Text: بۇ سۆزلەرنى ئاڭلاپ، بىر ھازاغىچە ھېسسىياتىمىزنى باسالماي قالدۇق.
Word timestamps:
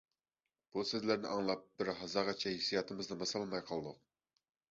بۇ 0.75 0.83
سۆزلەرنى 0.91 1.29
ئاڭلاپ، 1.33 1.67
بىر 1.81 1.91
ھازاغىچە 1.99 2.55
ھېسسىياتىمىزنى 2.55 3.19
باسالماي 3.25 3.63
قالدۇق. 3.71 4.01